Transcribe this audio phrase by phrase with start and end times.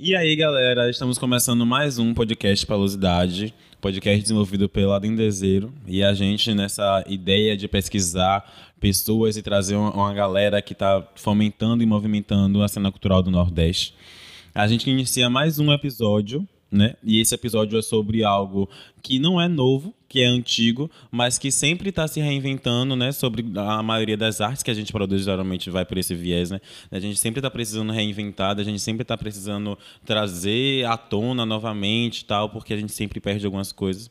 [0.00, 5.74] E aí, galera, estamos começando mais um podcast Palosidade, podcast desenvolvido pelo Adendezeiro.
[5.88, 8.48] E a gente, nessa ideia de pesquisar
[8.78, 13.92] pessoas e trazer uma galera que está fomentando e movimentando a cena cultural do Nordeste,
[14.54, 16.94] a gente inicia mais um episódio né?
[17.02, 18.68] E esse episódio é sobre algo
[19.02, 23.12] que não é novo, que é antigo, mas que sempre está se reinventando, né?
[23.12, 26.60] Sobre a maioria das artes que a gente produz geralmente vai por esse viés, né?
[26.90, 32.24] A gente sempre está precisando reinventar, a gente sempre está precisando trazer à tona novamente,
[32.24, 34.10] tal, porque a gente sempre perde algumas coisas.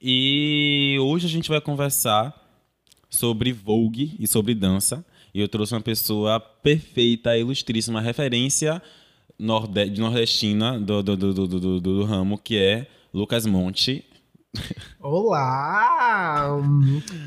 [0.00, 2.38] E hoje a gente vai conversar
[3.08, 5.04] sobre Vogue e sobre dança.
[5.32, 8.82] E eu trouxe uma pessoa perfeita, ilustríssima, referência
[9.38, 14.04] norde de nordestina do, do, do, do, do, do ramo, que é Lucas Monte.
[15.00, 16.60] Olá!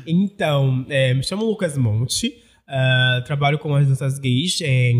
[0.06, 4.92] Então, é, me chamo Lucas Monte, uh, trabalho com as danças gays, é,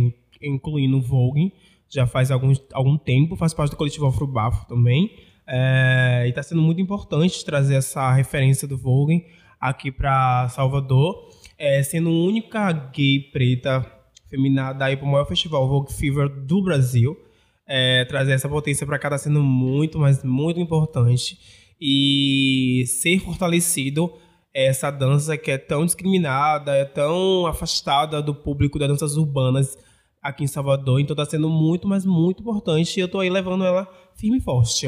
[0.43, 1.53] incluindo o Vogue,
[1.89, 5.11] já faz algum, algum tempo, faz parte do coletivo Afrobafo também.
[5.47, 9.25] É, e está sendo muito importante trazer essa referência do Vogue
[9.59, 13.98] aqui para Salvador, é, sendo a única gay preta
[14.29, 17.17] feminada aí para o maior festival Vogue Fever do Brasil.
[17.67, 21.39] É, trazer essa potência para cá está sendo muito, mas muito importante.
[21.81, 24.11] E ser fortalecido
[24.53, 29.77] essa dança que é tão discriminada, é tão afastada do público das danças urbanas
[30.23, 31.01] aqui em Salvador.
[31.01, 32.97] Então está sendo muito, mas muito importante.
[32.97, 34.87] E eu estou aí levando ela firme e forte.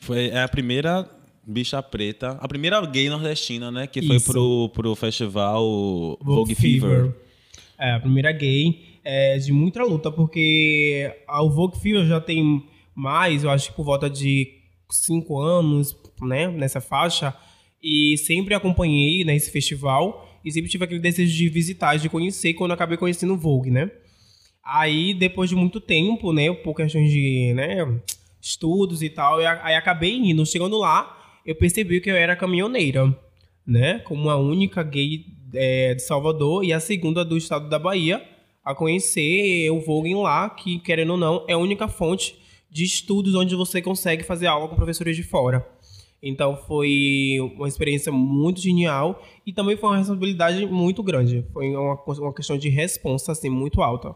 [0.00, 1.08] Foi é a primeira
[1.46, 3.86] bicha preta, a primeira gay nordestina, né?
[3.86, 4.08] Que Isso.
[4.08, 5.62] foi pro, pro festival
[6.20, 6.90] Vogue, Vogue Fever.
[6.90, 7.25] Fever.
[7.78, 13.44] É, a primeira gay é de muita luta, porque o Vogue Fever já tem mais,
[13.44, 14.48] eu acho que por volta de
[14.90, 17.34] cinco anos, né, nessa faixa,
[17.82, 22.72] e sempre acompanhei né, festival e sempre tive aquele desejo de visitar, de conhecer, quando
[22.72, 23.90] acabei conhecendo o Vogue, né.
[24.64, 28.00] Aí, depois de muito tempo, né, por questões de, né,
[28.40, 30.44] estudos e tal, aí acabei indo.
[30.46, 33.16] Chegando lá, eu percebi que eu era caminhoneira,
[33.66, 38.22] né, como a única gay é, de Salvador e a segunda do estado da Bahia
[38.64, 42.36] a conhecer o Vogue lá, que, querendo ou não, é a única fonte
[42.68, 45.64] de estudos onde você consegue fazer aula com professores de fora.
[46.22, 51.46] Então foi uma experiência muito genial e também foi uma responsabilidade muito grande.
[51.52, 54.14] Foi uma, uma questão de responsa assim, muito alta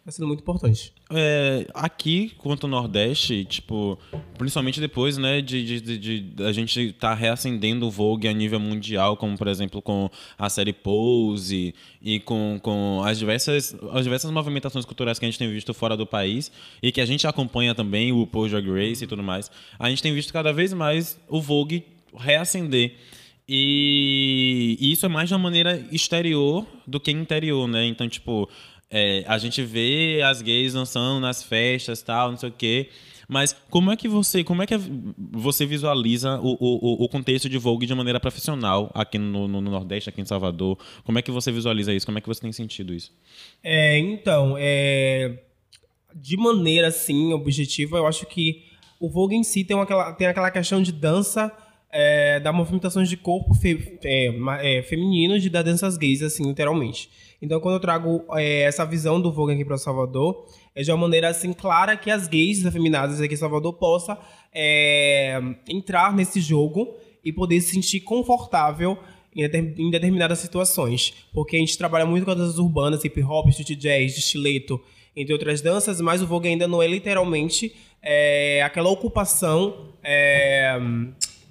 [0.00, 0.92] está sendo muito importante.
[1.10, 3.98] É, aqui, quanto ao Nordeste, tipo,
[4.36, 8.32] principalmente depois, né, de, de, de, de a gente estar tá reacendendo o Vogue a
[8.32, 14.04] nível mundial, como por exemplo com a série Pose e com, com as, diversas, as
[14.04, 16.50] diversas movimentações culturais que a gente tem visto fora do país
[16.82, 20.02] e que a gente acompanha também, o Paul Drag Race e tudo mais, a gente
[20.02, 21.84] tem visto cada vez mais o Vogue
[22.16, 22.96] reacender.
[23.52, 27.84] E, e isso é mais de uma maneira exterior do que interior, né?
[27.84, 28.48] Então, tipo,
[28.88, 32.88] é, a gente vê as gays dançando nas festas, tal, não sei o quê.
[33.26, 34.78] Mas como é que você, como é que
[35.32, 40.08] você visualiza o, o, o contexto de Vogue de maneira profissional aqui no, no, Nordeste,
[40.08, 40.78] aqui em Salvador?
[41.02, 42.06] Como é que você visualiza isso?
[42.06, 43.12] Como é que você tem sentido isso?
[43.64, 45.40] É, então, é,
[46.14, 48.62] de maneira assim, objetiva, eu acho que
[49.00, 51.52] o Vogue em si tem, aquela, tem aquela questão de dança
[51.92, 57.10] é, da movimentações de corpo fe, é, é, feminino de das danças gays, assim, literalmente.
[57.42, 60.98] Então, quando eu trago é, essa visão do Vogue aqui para Salvador, é de uma
[60.98, 64.16] maneira assim clara que as gays afeminadas aqui em Salvador possam
[64.54, 68.98] é, entrar nesse jogo e poder se sentir confortável
[69.34, 71.14] em, determinadas situações.
[71.32, 74.80] Porque a gente trabalha muito com as danças urbanas, hip hop, street jazz, estileto,
[75.16, 79.88] entre outras danças, mas o Vogue ainda não é literalmente é, aquela ocupação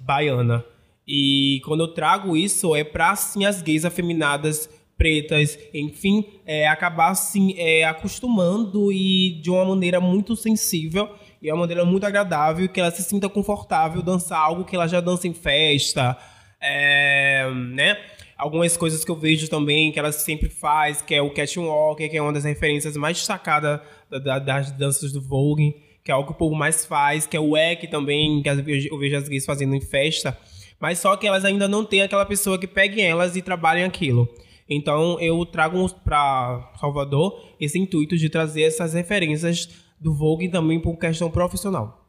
[0.00, 0.64] baiana.
[1.06, 7.08] E quando eu trago isso, é para assim, as gays afeminadas pretas, enfim, é, acabar
[7.08, 11.08] assim, é, acostumando e de uma maneira muito sensível
[11.40, 15.00] e uma maneira muito agradável, que ela se sinta confortável dançar algo que ela já
[15.00, 16.18] dança em festa,
[16.60, 17.96] é, né?
[18.36, 22.16] Algumas coisas que eu vejo também que ela sempre faz, que é o catwalk, que
[22.16, 25.74] é uma das referências mais destacadas da, da, das danças do Vogue,
[26.10, 28.98] que é algo que o povo mais faz, que é o EC também, que eu
[28.98, 30.36] vejo as gays fazendo em festa,
[30.80, 34.28] mas só que elas ainda não têm aquela pessoa que pegue elas e trabalhe aquilo.
[34.68, 39.68] Então eu trago para Salvador esse intuito de trazer essas referências
[40.00, 42.08] do Vogue também por questão profissional.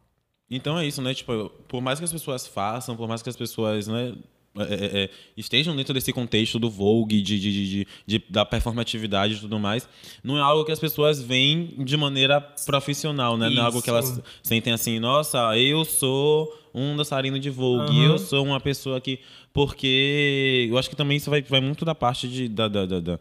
[0.49, 1.13] Então é isso, né?
[1.13, 4.15] Tipo, por mais que as pessoas façam, por mais que as pessoas, né,
[4.57, 9.39] é, é, é estejam dentro desse contexto do Vogue, de, de, de, da performatividade e
[9.39, 9.87] tudo mais,
[10.23, 13.49] não é algo que as pessoas veem de maneira profissional, né?
[13.49, 18.11] Não é algo que elas sentem assim, nossa, eu sou um dançarino de Vogue, uhum.
[18.11, 19.19] eu sou uma pessoa que
[19.53, 23.19] porque eu acho que também isso vai, vai muito da parte de, da, da, da,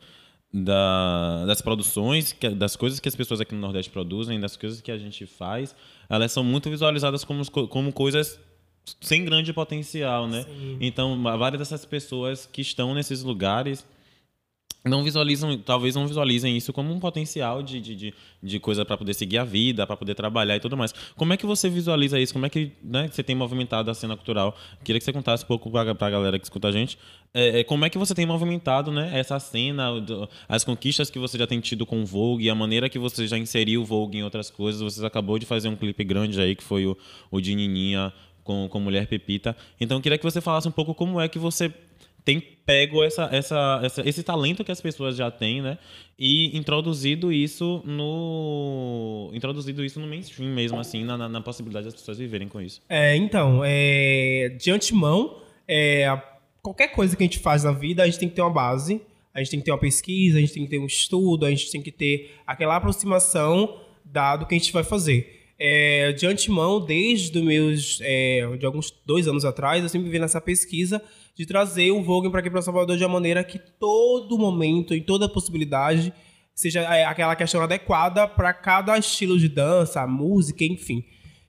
[0.53, 4.91] da, das produções, das coisas que as pessoas aqui no Nordeste produzem, das coisas que
[4.91, 5.75] a gente faz,
[6.09, 8.38] elas são muito visualizadas como, como coisas
[9.01, 10.43] sem grande potencial, né?
[10.45, 10.79] Sim.
[10.81, 13.85] Então, várias dessas pessoas que estão nesses lugares
[14.85, 18.97] não visualizam, talvez não visualizem isso como um potencial de, de, de, de coisa para
[18.97, 20.95] poder seguir a vida, para poder trabalhar e tudo mais.
[21.17, 22.33] Como é que você visualiza isso?
[22.33, 24.57] Como é que né, você tem movimentado a cena cultural?
[24.83, 26.97] Queria que você contasse um pouco para a galera que escuta a gente.
[27.35, 29.89] É, é, como é que você tem movimentado né, essa cena,
[30.49, 33.37] as conquistas que você já tem tido com o Vogue, a maneira que você já
[33.37, 34.81] inseriu o Vogue em outras coisas.
[34.81, 36.97] Você acabou de fazer um clipe grande aí, que foi o,
[37.31, 38.13] o de Nininha
[38.50, 39.56] com, com Mulher Pepita.
[39.81, 41.73] Então, eu queria que você falasse um pouco como é que você
[42.25, 45.79] tem pego essa, essa, essa, esse talento que as pessoas já têm, né?
[46.19, 49.31] E introduzido isso no.
[49.32, 52.82] Introduzido isso no mainstream mesmo, assim, na, na possibilidade das pessoas viverem com isso.
[52.88, 55.38] É, então, é, de antemão,
[55.69, 56.20] é,
[56.61, 59.00] qualquer coisa que a gente faz na vida, a gente tem que ter uma base,
[59.32, 61.50] a gente tem que ter uma pesquisa, a gente tem que ter um estudo, a
[61.50, 65.40] gente tem que ter aquela aproximação dado que a gente vai fazer.
[65.62, 70.41] É, de antemão, desde meus, é, de alguns dois anos atrás, eu sempre vi nessa
[70.41, 71.03] pesquisa
[71.37, 75.03] de trazer o Vogue para aqui para Salvador de uma maneira que todo momento, em
[75.03, 76.15] toda possibilidade,
[76.55, 81.05] seja é, aquela questão adequada para cada estilo de dança, música, enfim.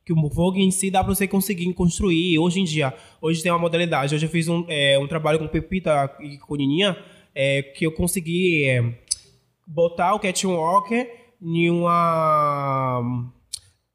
[0.05, 2.37] Que o Vogue em si dá para você conseguir construir.
[2.37, 4.13] Hoje em dia, hoje tem uma modalidade.
[4.13, 6.97] Hoje eu fiz um, é, um trabalho com Pepita e com Nininha,
[7.33, 8.93] é, que eu consegui é,
[9.65, 11.09] botar o Catwalker
[11.41, 13.31] em uma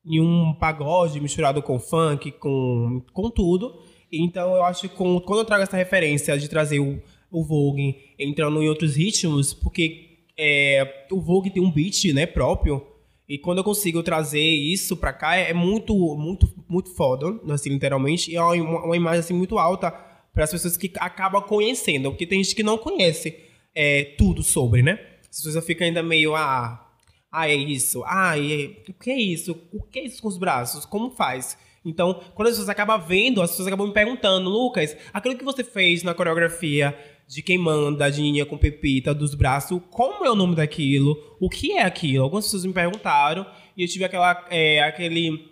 [0.07, 3.81] em um pagode misturado com funk, com, com tudo.
[4.13, 7.97] Então eu acho que com, quando eu trago essa referência de trazer o, o Vogue
[8.19, 12.87] entrando em outros ritmos, porque é, o Vogue tem um beat né, próprio,
[13.29, 18.31] e quando eu consigo trazer isso pra cá, é muito, muito, muito foda, assim, literalmente,
[18.31, 19.91] e é uma, uma imagem assim, muito alta
[20.33, 23.37] para as pessoas que acabam conhecendo, porque tem gente que não conhece
[23.75, 25.01] é, tudo sobre, né?
[25.29, 26.86] As pessoas ficam ainda meio, ah,
[27.31, 29.59] ah, é isso, ah, é, o que é isso?
[29.73, 30.85] O que é isso com os braços?
[30.85, 31.59] Como faz?
[31.85, 35.63] Então, quando as pessoas acabam vendo, as pessoas acabam me perguntando, Lucas, aquilo que você
[35.63, 40.35] fez na coreografia de quem manda, de Ninha com Pepita, dos braços, como é o
[40.35, 41.17] nome daquilo?
[41.41, 42.25] O que é aquilo?
[42.25, 43.47] Algumas pessoas me perguntaram
[43.77, 45.49] e eu tive aquela, é, aquele,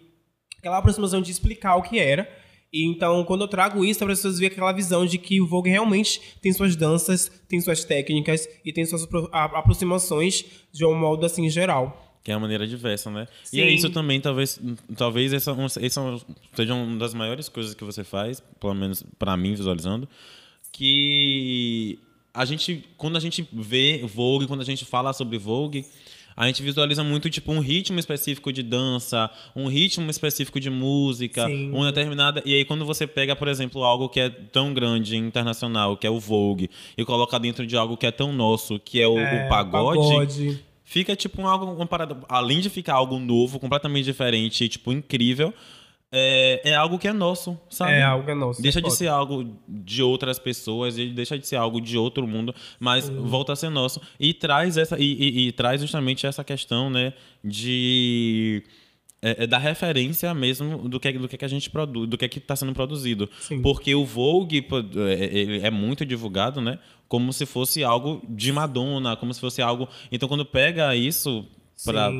[0.58, 2.28] aquela aproximação de explicar o que era.
[2.74, 5.70] E então, quando eu trago isso, as pessoas veem aquela visão de que o Vogue
[5.70, 11.48] realmente tem suas danças, tem suas técnicas e tem suas aproximações de um modo assim
[11.48, 12.18] geral.
[12.24, 13.28] Que é uma maneira diversa, né?
[13.44, 13.58] Sim.
[13.58, 14.60] E é isso também, talvez,
[14.96, 16.20] talvez essa, essa
[16.52, 20.08] seja uma das maiores coisas que você faz, pelo menos para mim, visualizando,
[20.72, 22.00] que
[22.32, 25.86] a gente, quando a gente vê Vogue, quando a gente fala sobre Vogue,
[26.36, 31.46] a gente visualiza muito tipo um ritmo específico de dança, um ritmo específico de música,
[31.46, 31.70] Sim.
[31.70, 32.42] uma determinada.
[32.44, 36.10] E aí quando você pega, por exemplo, algo que é tão grande internacional, que é
[36.10, 39.46] o Vogue, e coloca dentro de algo que é tão nosso, que é o, é,
[39.46, 44.04] o pagode, pagode fica tipo um, algo uma parada, além de ficar algo novo, completamente
[44.04, 45.52] diferente, tipo incrível,
[46.16, 47.94] é, é algo que é nosso, sabe?
[47.94, 48.62] É algo que é nosso.
[48.62, 53.08] Deixa de ser algo de outras pessoas, deixa de ser algo de outro mundo, mas
[53.08, 53.26] uhum.
[53.26, 57.12] volta a ser nosso e traz essa e, e, e traz justamente essa questão, né,
[57.42, 58.62] de
[59.20, 62.54] é, é da referência mesmo do que, do que a gente produz, do que está
[62.54, 63.28] sendo produzido.
[63.40, 63.60] Sim.
[63.60, 64.64] Porque o Vogue
[65.08, 66.78] é, é muito divulgado, né?
[67.08, 69.88] Como se fosse algo de Madonna, como se fosse algo.
[70.12, 71.46] Então, quando pega isso
[71.84, 72.10] para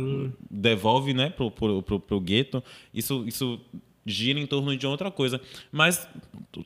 [0.51, 2.63] devolve, né, pro, pro, pro, pro gueto,
[2.93, 3.61] isso, isso
[4.07, 5.41] gira em torno de outra coisa.
[5.71, 6.07] Mas,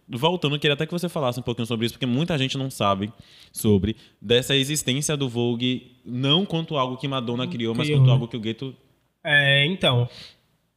[0.09, 2.71] voltando, eu queria até que você falasse um pouquinho sobre isso, porque muita gente não
[2.71, 3.13] sabe
[3.53, 8.37] sobre dessa existência do Vogue, não quanto algo que Madonna criou, mas quanto algo que
[8.37, 8.75] o gueto
[9.25, 10.09] é, então,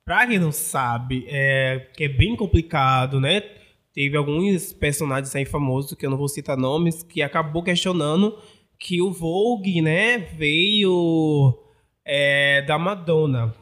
[0.03, 3.41] pra quem não sabe, é, que é bem complicado, né?
[3.94, 8.38] Teve alguns personagens aí famosos, que eu não vou citar nomes, que acabou questionando
[8.80, 11.58] que o Vogue, né, veio
[12.05, 13.53] é, da Madonna.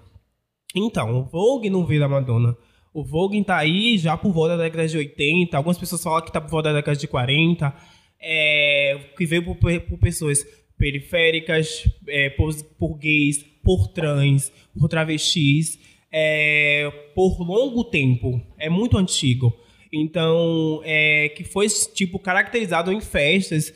[0.76, 2.56] Então, o Vogue não veio da Madonna.
[2.94, 5.56] O Vogue tá aí já por volta da década de 80.
[5.56, 7.74] Algumas pessoas falam que tá por volta da década de 40.
[8.22, 10.46] É, que veio por, por pessoas
[10.78, 15.80] periféricas, é, por, por gays, por trans, por travestis,
[16.12, 18.42] é, por longo tempo.
[18.58, 19.56] É muito antigo.
[19.92, 23.74] Então, é, que foi tipo caracterizado em festas.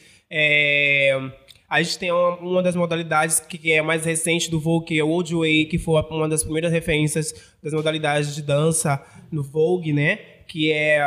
[1.74, 5.03] A gente tem uma, uma, das modalidades que é mais recente do Vogue, que é
[5.03, 9.92] o Old Way, que foi uma das primeiras referências das modalidades de dança no Vogue,
[9.92, 10.18] né?
[10.48, 11.01] Que é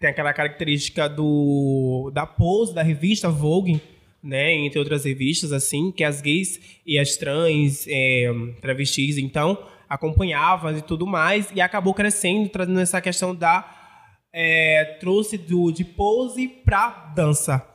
[0.00, 3.82] tem aquela característica do da pose da revista Vogue,
[4.22, 8.32] né, entre outras revistas, assim, que as gays e as trans, é,
[8.62, 13.70] travestis, então, acompanhavam e tudo mais, e acabou crescendo, trazendo essa questão da...
[14.32, 17.71] É, trouxe do, de pose para dança.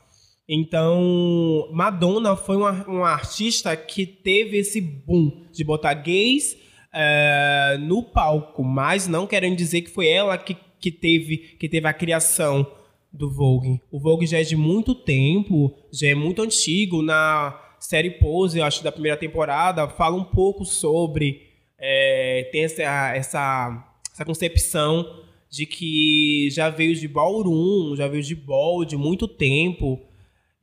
[0.48, 6.58] Então, Madonna foi uma, uma artista que teve esse boom de botar gays
[6.94, 11.88] é, no palco, mas não querendo dizer que foi ela que, que, teve, que teve
[11.88, 12.66] a criação
[13.12, 13.82] do Vogue.
[13.92, 17.01] O Vogue já é de muito tempo, já é muito antigo.
[17.01, 21.42] Na série Pose, eu acho, da primeira temporada, fala um pouco sobre.
[21.77, 25.06] É, tem essa, essa, essa concepção
[25.50, 30.06] de que já veio de ballroom, já veio de ball de muito tempo.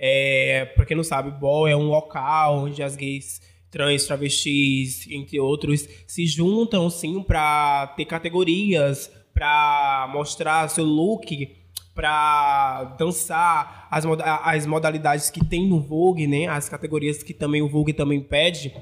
[0.07, 5.41] É, pra quem não sabe, ball é um local onde as gays trans, travestis, entre
[5.41, 11.57] outros, se juntam, sim, para ter categorias, para mostrar seu look,
[11.95, 14.05] para dançar as,
[14.45, 16.49] as modalidades que tem no Vogue, né?
[16.49, 18.77] As categorias que também o Vogue também pede.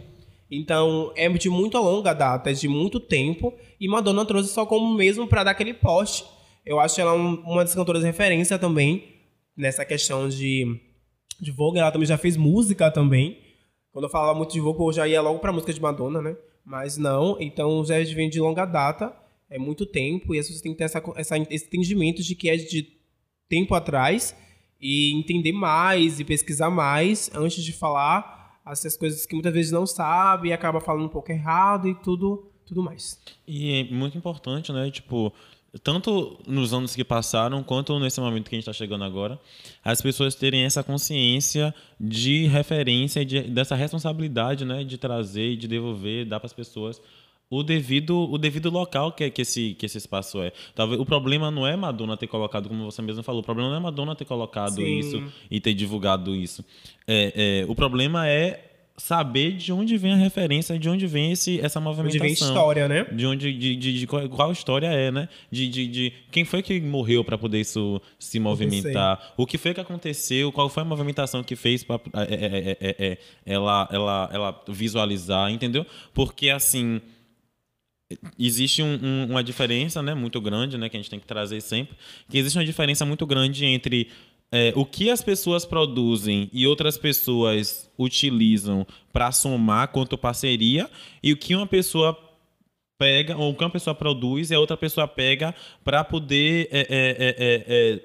[0.51, 3.55] Então, é de muito longa data, é de muito tempo.
[3.79, 6.25] E Madonna trouxe só como mesmo para dar aquele poste.
[6.67, 9.05] Eu acho ela uma das cantoras de referência também
[9.57, 10.81] nessa questão de,
[11.43, 11.79] de Vogue.
[11.79, 13.39] Ela também já fez música também.
[13.93, 16.37] Quando eu falava muito de Vogue, eu já ia logo pra música de Madonna, né?
[16.65, 19.13] Mas não, então já vem de longa data,
[19.51, 22.49] é muito tempo, e as pessoas têm que ter essa, essa, esse entendimento de que
[22.49, 22.89] é de
[23.49, 24.35] tempo atrás,
[24.81, 29.87] e entender mais e pesquisar mais antes de falar essas coisas que muitas vezes não
[29.87, 33.21] sabe e acaba falando um pouco errado e tudo, tudo mais.
[33.47, 34.91] E é muito importante, né?
[34.91, 35.33] Tipo,
[35.83, 39.41] tanto nos anos que passaram, quanto nesse momento que a gente está chegando agora,
[39.83, 45.67] as pessoas terem essa consciência de referência, de, dessa responsabilidade né, de trazer e de
[45.67, 47.01] devolver, dar para as pessoas
[47.53, 50.53] o devido, o devido local que, que, esse, que esse espaço é.
[50.75, 53.77] Talvez, o problema não é Madonna ter colocado, como você mesmo falou, o problema não
[53.77, 54.99] é Madonna ter colocado Sim.
[54.99, 56.65] isso e ter divulgado isso.
[57.07, 61.61] É, é, o problema é saber de onde vem a referência, de onde vem esse,
[61.61, 62.19] essa movimentação.
[62.19, 63.05] De onde vem história, né?
[63.13, 65.29] De onde, de, de, de qual, qual, história é, né?
[65.51, 69.33] De, de, de quem foi que morreu para poder isso se movimentar?
[69.37, 70.53] O que foi que aconteceu?
[70.53, 75.51] Qual foi a movimentação que fez para é, é, é, é, ela, ela, ela visualizar,
[75.51, 75.87] entendeu?
[76.13, 77.01] Porque assim
[78.39, 81.61] existe um, um, uma diferença, né, muito grande, né, que a gente tem que trazer
[81.61, 81.97] sempre,
[82.29, 84.09] que existe uma diferença muito grande entre
[84.53, 90.91] é, o que as pessoas produzem e outras pessoas utilizam para somar quanto parceria
[91.23, 92.19] e o que uma pessoa
[92.99, 96.81] pega ou o que uma pessoa produz e a outra pessoa pega para poder é,
[96.81, 98.01] é, é, é,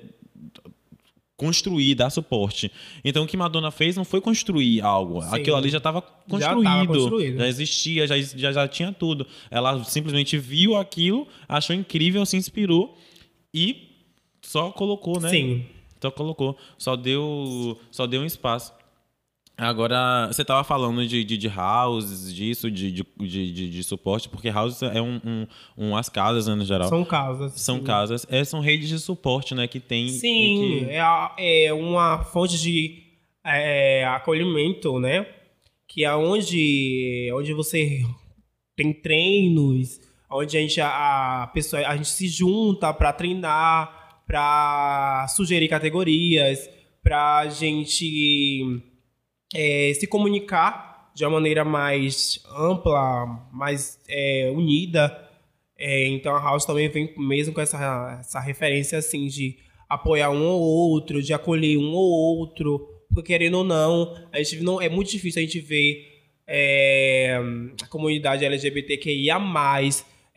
[1.36, 2.72] construir, dar suporte.
[3.04, 5.22] Então o que Madonna fez não foi construir algo.
[5.22, 5.36] Sim.
[5.36, 7.38] Aquilo ali já estava construído, já, construído.
[7.40, 9.28] já existia, já, já, já tinha tudo.
[9.52, 12.98] Ela simplesmente viu aquilo, achou incrível, se inspirou
[13.54, 13.90] e
[14.42, 15.30] só colocou, né?
[15.30, 15.66] Sim.
[15.98, 16.58] Então colocou.
[16.78, 18.74] Só deu, só deu um espaço.
[19.60, 24.52] Agora, você estava falando de, de, de houses, disso, de, de, de, de, suporte, porque
[24.52, 26.88] houses é um, um, um, as casas, né, no geral.
[26.88, 27.54] São casas.
[27.60, 27.84] São sim.
[27.84, 28.28] casas.
[28.30, 30.10] É, são redes de suporte, né, que tem...
[30.10, 30.92] Sim, que...
[30.92, 33.02] É, é uma fonte de
[33.44, 35.26] é, acolhimento, né,
[35.88, 38.06] que é onde, onde você
[38.76, 40.00] tem treinos,
[40.30, 43.97] onde a gente, a, a pessoa, a gente se junta para treinar,
[44.28, 46.70] para sugerir categorias,
[47.02, 48.84] para a gente
[49.56, 55.26] é, se comunicar de uma maneira mais ampla, mais é, unida.
[55.80, 59.58] É, então a House também vem mesmo com essa, essa referência assim de
[59.88, 62.80] apoiar um ou outro, de acolher um ou outro,
[63.14, 67.40] porque querendo ou não, a gente não é muito difícil a gente ver é,
[67.82, 69.40] a comunidade LGBTQIA+,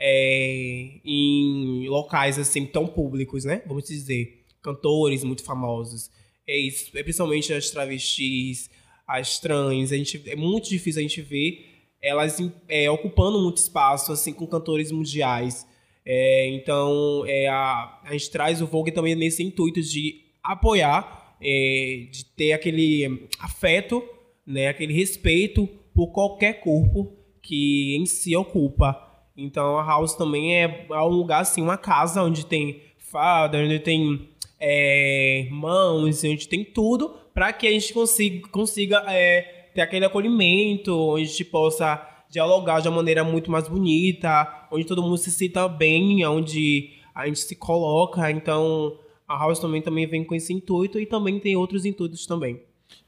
[0.01, 3.63] é, em locais assim tão públicos, né?
[3.67, 6.11] Vamos dizer, cantores muito famosos,
[6.47, 8.71] é isso, é principalmente as travestis,
[9.07, 11.67] as trans, a gente é muito difícil a gente ver
[12.03, 15.67] elas é, ocupando muito espaço assim com cantores mundiais.
[16.05, 22.07] É, então é, a, a gente traz o Vogue também nesse intuito de apoiar, é,
[22.11, 24.03] de ter aquele afeto,
[24.47, 29.10] né, aquele respeito por qualquer corpo que em si ocupa
[29.45, 33.79] então a house também é, é um lugar assim, uma casa onde tem fada, onde
[33.79, 34.29] tem
[34.59, 40.97] é, mãos, onde tem tudo para que a gente consiga, consiga é, ter aquele acolhimento,
[40.97, 45.31] onde a gente possa dialogar de uma maneira muito mais bonita, onde todo mundo se
[45.31, 48.31] sinta bem, onde a gente se coloca.
[48.31, 52.61] Então a house também, também vem com esse intuito e também tem outros intuitos também.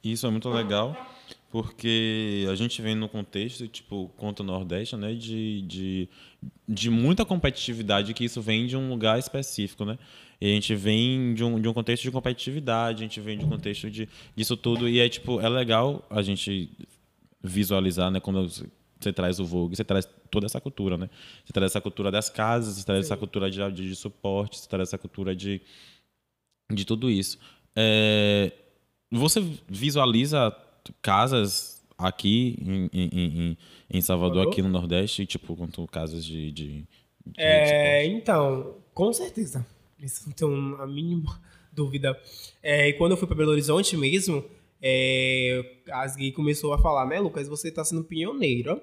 [0.02, 0.96] Isso é muito legal
[1.52, 6.08] porque a gente vem no contexto, tipo, conta Nordeste, né, de, de,
[6.66, 9.98] de muita competitividade, que isso vem de um lugar específico, né?
[10.40, 13.44] E a gente vem de um, de um contexto de competitividade, a gente vem de
[13.44, 16.70] um contexto de, disso tudo, e é, tipo, é legal a gente
[17.44, 21.10] visualizar, né, quando você traz o Vogue, você traz toda essa cultura, né?
[21.44, 23.12] Você traz essa cultura das casas, você traz Sim.
[23.12, 25.60] essa cultura de, de, de, suporte, você traz essa cultura de,
[26.72, 27.38] de tudo isso.
[27.76, 28.52] É,
[29.10, 30.56] você visualiza
[31.00, 33.58] casas aqui em, em,
[33.90, 36.50] em, Salvador, aqui no Nordeste, tipo, quanto casas de.
[36.50, 36.84] de,
[37.26, 39.64] de É, então, com certeza.
[39.98, 41.40] Isso não tenho a mínima
[41.72, 42.18] dúvida.
[42.62, 44.44] É, e quando eu fui para Belo Horizonte mesmo,
[44.80, 48.74] é, as gays começou a falar, né, Lucas, você está sendo pioneira,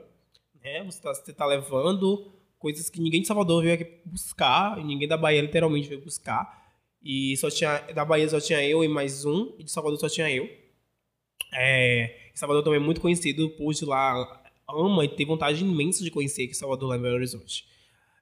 [0.63, 0.83] né?
[0.85, 5.07] Você está você tá levando coisas que ninguém de Salvador veio aqui buscar, e ninguém
[5.07, 6.59] da Bahia literalmente veio buscar.
[7.03, 10.09] E só tinha, da Bahia só tinha eu e mais um, e de Salvador só
[10.09, 10.49] tinha eu.
[11.53, 16.11] É, Salvador também é muito conhecido, por de lá ama e tem vontade imensa de
[16.11, 17.65] conhecer aqui Salvador lá em Belo Horizonte.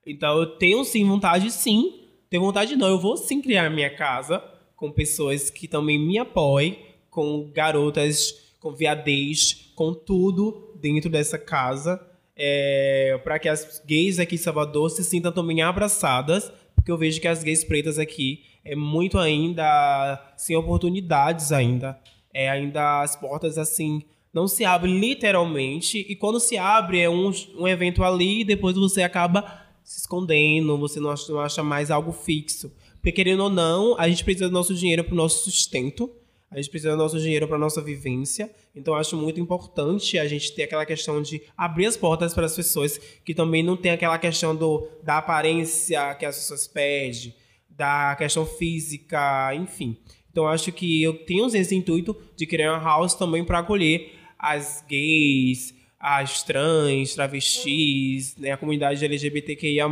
[0.06, 2.04] Então eu tenho sim vontade, sim.
[2.30, 4.44] Tenho vontade não, eu vou sim criar minha casa
[4.76, 6.78] com pessoas que também me apoiem,
[7.10, 12.02] com garotas, com viadez, com tudo dentro dessa casa.
[12.36, 17.20] É, para que as gays aqui em Salvador se sintam também abraçadas, porque eu vejo
[17.20, 22.00] que as gays pretas aqui é muito ainda sem oportunidades ainda.
[22.34, 24.04] É ainda as portas assim
[24.34, 28.76] não se abrem literalmente e quando se abre é um, um evento ali e depois
[28.76, 32.72] você acaba se escondendo, você não acha, não acha mais algo fixo.
[32.96, 36.12] Porque querendo ou não, a gente precisa do nosso dinheiro para o nosso sustento,
[36.52, 38.54] a gente precisa do nosso dinheiro para nossa vivência.
[38.76, 42.56] Então acho muito importante a gente ter aquela questão de abrir as portas para as
[42.56, 47.34] pessoas que também não tem aquela questão do, da aparência que as pessoas pedem,
[47.70, 49.98] da questão física, enfim.
[50.38, 54.14] Então eu acho que eu tenho esse intuito de criar uma house também para acolher
[54.38, 59.88] as gays, as trans, travestis, né, a comunidade LGBTQIA+,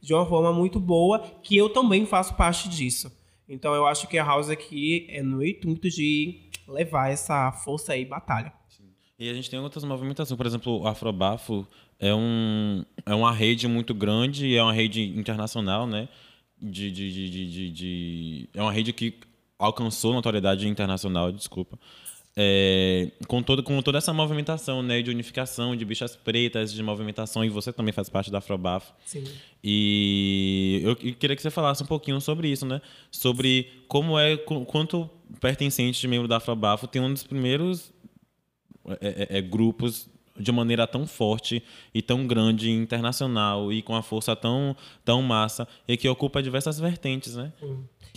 [0.00, 3.12] de uma forma muito boa, que eu também faço parte disso.
[3.46, 8.06] Então eu acho que a House aqui é no intuito de levar essa força aí,
[8.06, 8.54] batalha.
[9.18, 11.68] E a gente tem outras movimentações, por exemplo, o Afrobafo
[12.00, 16.08] é, um, é uma rede muito grande, é uma rede internacional, né?
[16.58, 19.12] De, de, de, de, de- de- é uma rede que
[19.58, 21.78] alcançou notoriedade internacional, desculpa.
[22.36, 27.44] É, com, todo, com toda essa movimentação né, de unificação, de bichas pretas, de movimentação,
[27.44, 28.92] e você também faz parte da Afrobafo.
[29.06, 29.22] Sim.
[29.62, 32.80] E eu queria que você falasse um pouquinho sobre isso, né?
[33.10, 35.08] Sobre como é, qu- quanto
[35.40, 37.92] pertencente de membro da Afrobafo tem um dos primeiros
[39.00, 41.62] é, é, é, grupos de maneira tão forte
[41.94, 46.80] e tão grande, internacional e com a força tão, tão massa e que ocupa diversas
[46.80, 47.52] vertentes, né?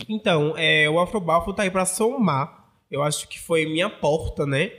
[0.06, 2.72] Então, é, o Afrobafo tá aí pra somar.
[2.90, 4.70] Eu acho que foi minha porta, né?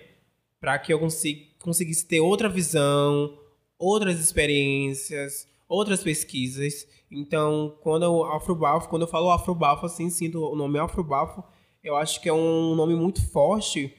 [0.59, 3.37] Pra que eu consi- conseguisse ter outra visão,
[3.77, 6.87] outras experiências, outras pesquisas.
[7.11, 11.43] Então, quando eu Afrobafo, quando eu falo Afrobafo, assim, sinto o nome Afrobafo,
[11.83, 13.93] eu acho que é um nome muito forte,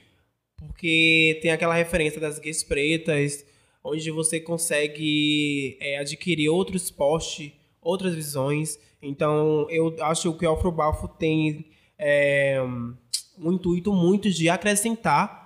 [0.57, 3.45] porque tem aquela referência das gays pretas,
[3.83, 8.77] onde você consegue é, adquirir outro esporte, outras visões.
[9.01, 11.65] Então, eu acho que o Afrobafo tem
[11.97, 12.61] é,
[13.37, 15.41] um intuito muito de acrescentar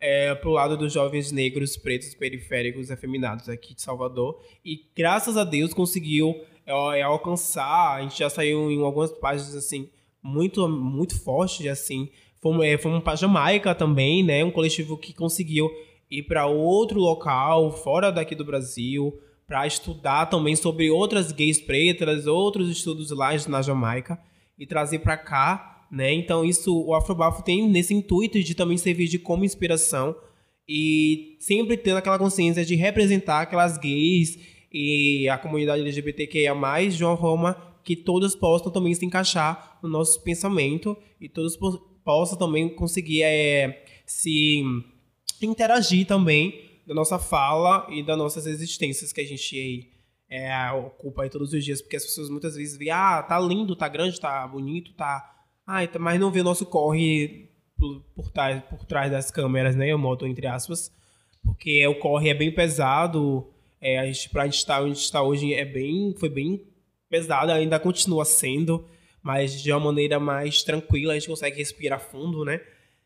[0.00, 4.40] é, pro lado dos jovens negros, pretos, periféricos, afeminados aqui de Salvador.
[4.64, 6.34] E graças a Deus conseguiu
[6.66, 7.96] é, é, alcançar.
[7.96, 9.90] A gente já saiu em algumas páginas assim
[10.22, 12.08] muito muito forte assim.
[12.40, 14.42] Fomos, é, fomos para Jamaica também, né?
[14.42, 15.70] Um coletivo que conseguiu
[16.10, 22.24] ir para outro local fora daqui do Brasil para estudar também sobre outras gays pretas,
[22.28, 24.16] outros estudos lá na Jamaica
[24.56, 26.14] e trazer para cá, né?
[26.14, 30.14] Então isso o Afrobafo tem nesse intuito de também servir de como inspiração
[30.68, 34.38] e sempre tendo aquela consciência de representar aquelas gays
[34.72, 36.54] e a comunidade LGBTQIA+,
[36.88, 41.76] de uma forma que todos possam também se encaixar no nosso pensamento e todos po-
[42.04, 44.62] possam também conseguir é, se
[45.42, 49.88] interagir também da nossa fala e das nossas existências que a gente
[50.28, 53.76] é, ocupa aí todos os dias, porque as pessoas muitas vezes veem, ah, tá lindo,
[53.76, 55.36] tá grande, tá bonito, tá...
[55.64, 57.48] Tá- mas não vê o nosso corre
[57.78, 59.86] por, por, trás, por trás das câmeras, né?
[59.86, 60.92] Eu moto entre aspas,
[61.44, 63.48] porque o corre é bem pesado,
[63.80, 66.60] é, a gente, pra gente estar onde a gente está hoje é bem, foi bem
[67.08, 68.84] pesado, ainda continua sendo,
[69.22, 72.60] mas de uma maneira mais tranquila, a gente consegue respirar fundo, né?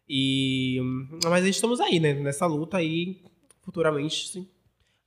[0.08, 0.80] E,
[1.26, 2.14] mas estamos aí, né?
[2.14, 3.20] Nessa luta aí,
[3.64, 4.46] futuramente, sim,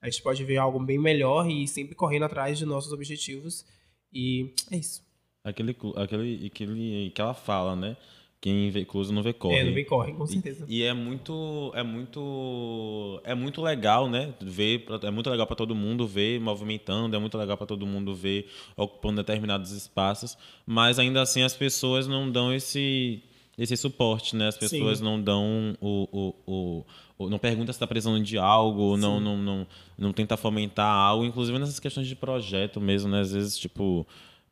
[0.02, 3.65] a gente pode ver algo bem melhor e sempre correndo atrás de nossos objetivos.
[4.13, 5.02] E é isso.
[5.43, 7.98] Aquele, aquele, aquele, aquela fala, né?
[8.39, 9.56] Quem vê incluso não vê corre.
[9.58, 10.65] É, não vem corre, com certeza.
[10.70, 14.34] E, e é muito, é muito, é muito legal, né?
[14.39, 18.13] Ver, é muito legal para todo mundo ver movimentando, é muito legal para todo mundo
[18.13, 23.24] ver ocupando determinados espaços, mas ainda assim as pessoas não dão esse,
[23.58, 24.48] esse suporte, né?
[24.50, 25.04] As pessoas Sim.
[25.04, 26.86] não dão o, o, o-
[27.20, 31.58] não pergunta se está precisando de algo, não, não, não, não tenta fomentar algo, inclusive
[31.58, 33.22] nessas questões de projeto mesmo, né?
[33.22, 34.06] Às vezes tipo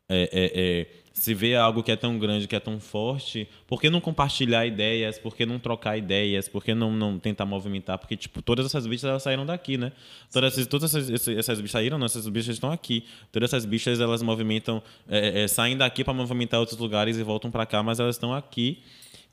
[0.08, 3.80] é, é, é, se vê algo que é tão grande, que é tão forte, por
[3.80, 5.18] que não compartilhar ideias?
[5.18, 6.48] Por que não trocar ideias?
[6.48, 7.98] Por que não, não tentar movimentar?
[7.98, 9.92] Porque, tipo, todas essas bichas elas saíram daqui, né?
[10.32, 13.04] Todas, essas, todas essas, essas bichas saíram, não, essas bichas estão aqui.
[13.32, 17.50] Todas essas bichas elas movimentam, é, é, saem daqui para movimentar outros lugares e voltam
[17.50, 18.82] para cá, mas elas estão aqui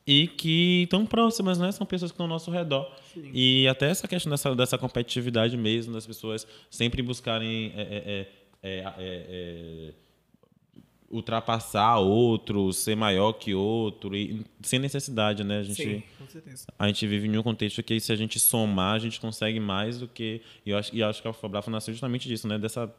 [0.05, 1.71] e que estão próximas, né?
[1.71, 2.91] São pessoas que estão ao nosso redor.
[3.13, 3.29] Sim.
[3.33, 7.73] E até essa questão dessa, dessa competitividade mesmo, das pessoas sempre buscarem.
[7.75, 8.27] É,
[8.63, 9.93] é,
[11.13, 15.59] ultrapassar outro, ser maior que outro, e sem necessidade, né?
[15.59, 16.65] A gente, Sim, com certeza.
[16.77, 19.99] A gente vive em um contexto que se a gente somar, a gente consegue mais
[19.99, 20.41] do que.
[20.65, 22.57] E eu acho, e eu acho que a Fabrafo nasceu justamente disso, né?
[22.57, 22.91] Dessa,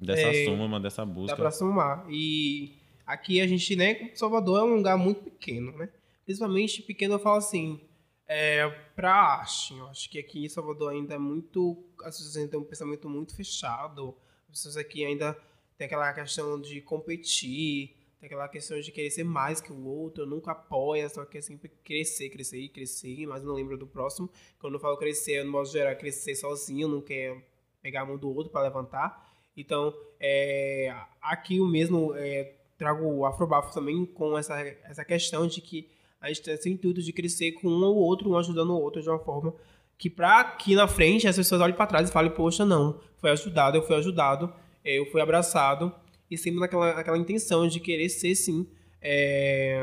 [0.00, 1.34] dessa é, soma, dessa busca.
[1.34, 2.06] Dá pra somar.
[2.08, 4.12] E aqui a gente, né?
[4.14, 5.88] Salvador é um lugar muito pequeno, né?
[6.26, 7.80] Principalmente pequeno, eu falo assim.
[8.28, 11.84] É, pra arte, eu acho que aqui em Salvador ainda é muito.
[12.00, 14.16] As pessoas ainda têm um pensamento muito fechado.
[14.48, 15.38] As pessoas aqui ainda
[15.78, 20.26] tem aquela questão de competir, tem aquela questão de querer ser mais que o outro,
[20.26, 24.28] nunca apoia, só quer sempre crescer, crescer e crescer, mas não lembro do próximo.
[24.58, 27.40] Quando eu falo crescer, eu não posso gerar crescer sozinho, não quer
[27.80, 29.32] pegar a mão do outro para levantar.
[29.56, 35.60] Então, é, aqui o mesmo, é, trago o Afrobafo também com essa, essa questão de
[35.60, 35.88] que
[36.20, 39.02] a gente tem esse intuito de crescer com um ou outro, um ajudando o outro
[39.02, 39.54] de uma forma
[39.98, 43.30] que para aqui na frente as pessoas olhem para trás e falem, poxa, não, foi
[43.30, 44.52] ajudado, eu fui ajudado,
[44.84, 45.92] eu fui abraçado
[46.30, 48.66] e sempre naquela, naquela intenção de querer ser, sim,
[49.00, 49.82] é,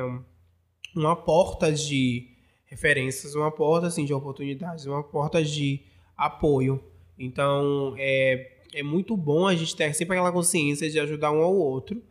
[0.95, 2.27] uma porta de
[2.65, 5.81] referências, uma porta, assim, de oportunidades, uma porta de
[6.17, 6.83] apoio.
[7.17, 11.55] Então, é, é muito bom a gente ter sempre aquela consciência de ajudar um ao
[11.55, 12.01] outro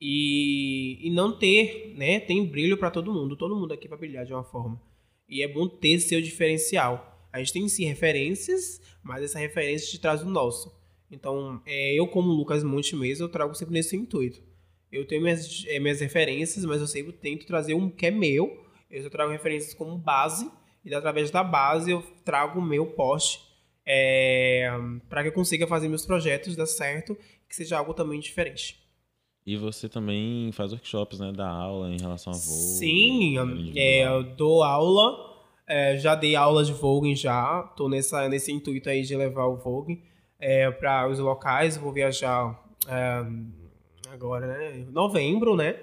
[0.00, 4.24] e, e não ter, né, tem brilho para todo mundo, todo mundo aqui para brilhar
[4.24, 4.80] de uma forma.
[5.28, 7.28] E é bom ter seu diferencial.
[7.32, 10.74] A gente tem sim referências, mas essa referência te traz o nosso.
[11.10, 14.42] Então, é, eu como Lucas Monte mesmo, eu trago sempre nesse intuito.
[14.90, 18.64] Eu tenho minhas, é, minhas referências, mas eu sempre tento trazer um que é meu.
[18.90, 20.50] Eu só trago referências como base,
[20.84, 23.40] e através da base eu trago o meu post
[23.84, 24.68] é,
[25.08, 27.16] para que eu consiga fazer meus projetos dar certo,
[27.48, 28.85] que seja algo também diferente.
[29.46, 31.32] E você também faz workshops, né?
[31.32, 32.50] Dá aula em relação a Vogue?
[32.50, 33.36] Sim,
[33.76, 35.36] é, eu dou aula.
[35.68, 37.62] É, já dei aula de Vogue já.
[37.76, 40.02] Tô nessa, nesse intuito aí de levar o Vogue
[40.40, 41.76] é, para os locais.
[41.76, 43.24] Vou viajar é,
[44.12, 44.84] agora, né?
[44.90, 45.78] Novembro, né?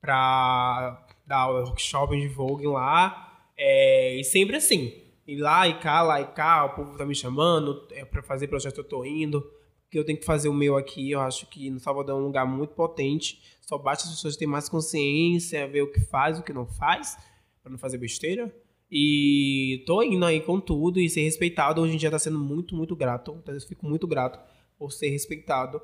[0.00, 3.46] Para dar o workshop de Vogue lá.
[3.56, 4.92] É, e sempre assim.
[5.26, 8.46] Ir lá e cá, lá e cá, o povo tá me chamando, é, para fazer
[8.46, 9.44] projeto eu tô indo.
[9.92, 11.10] Porque eu tenho que fazer o meu aqui.
[11.10, 13.42] Eu acho que no Salvador é um lugar muito potente.
[13.60, 17.18] Só basta as pessoas terem mais consciência, ver o que faz, o que não faz,
[17.62, 18.50] para não fazer besteira.
[18.90, 21.82] E tô indo aí com tudo e ser respeitado.
[21.82, 23.36] Hoje em dia tá sendo muito, muito grato.
[23.42, 24.40] Então, eu fico muito grato
[24.78, 25.78] por ser respeitado,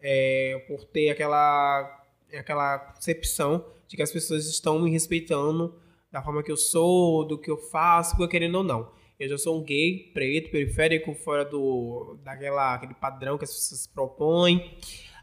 [0.00, 2.04] é, por ter aquela,
[2.36, 5.76] aquela concepção de que as pessoas estão me respeitando
[6.10, 8.90] da forma que eu sou, do que eu faço, querendo ou não.
[9.18, 13.86] Eu já sou um gay, preto, periférico, fora do daquela, aquele padrão que as pessoas
[13.86, 14.72] propõem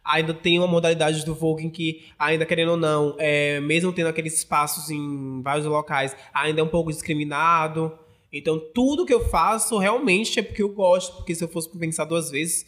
[0.03, 4.33] ainda tem uma modalidade do Vogue que, ainda querendo ou não, é, mesmo tendo aqueles
[4.33, 7.97] espaços em vários locais, ainda é um pouco discriminado.
[8.31, 12.05] Então, tudo que eu faço realmente é porque eu gosto, porque se eu fosse pensar
[12.05, 12.65] duas vezes,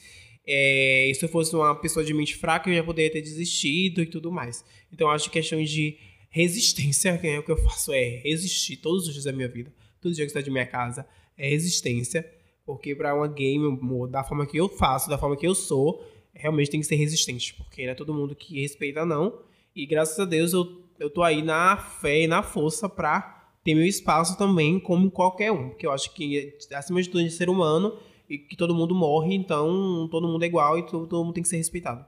[0.48, 4.06] é, se eu fosse uma pessoa de mente fraca, eu já poderia ter desistido e
[4.06, 4.64] tudo mais.
[4.92, 5.98] Então, acho que questão de
[6.30, 9.74] resistência, que é o que eu faço, é resistir todos os dias da minha vida,
[10.10, 11.06] os dias que está de minha casa,
[11.38, 12.30] é resistência.
[12.66, 16.70] Porque para uma game, da forma que eu faço, da forma que eu sou, realmente
[16.70, 19.40] tem que ser resistente, porque não é todo mundo que respeita, não.
[19.76, 23.76] E graças a Deus eu, eu tô aí na fé e na força pra ter
[23.76, 25.70] meu espaço também, como qualquer um.
[25.70, 27.98] Porque eu acho que, acima de tudo, é ser humano
[28.30, 31.44] e que todo mundo morre, então todo mundo é igual e todo, todo mundo tem
[31.44, 32.06] que ser respeitado.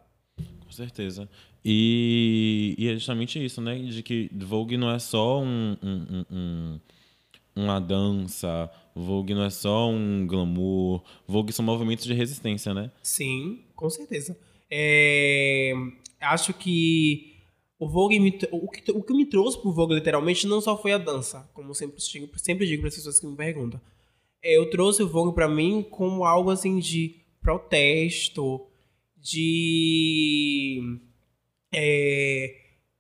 [0.64, 1.30] Com certeza.
[1.64, 3.78] E, e, é justamente isso, né?
[3.78, 6.80] De que Vogue não é só um, um, um,
[7.56, 12.92] uma dança, Vogue não é só um glamour, Vogue são movimentos de resistência, né?
[13.02, 14.38] Sim, com certeza.
[14.70, 15.74] É,
[16.20, 17.34] acho que
[17.78, 20.94] o Vogue me, o, que, o que me trouxe pro Vogue literalmente não só foi
[20.94, 23.80] a dança, como sempre digo, sempre digo para as pessoas que me perguntam.
[24.42, 28.68] É, eu trouxe o Vogue para mim como algo assim de protesto,
[29.18, 31.00] de
[31.74, 32.56] é,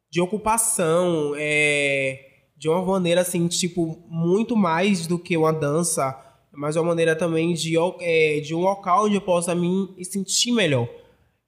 [0.09, 2.32] de ocupação, é,
[2.63, 6.17] de uma maneira assim, tipo, muito mais do que uma dança
[6.55, 10.87] mas uma maneira também de, é, de um local onde eu possa me sentir melhor.